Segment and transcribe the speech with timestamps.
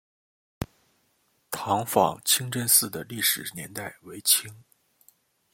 [1.51, 4.63] 塘坊清真寺的历史年代为清。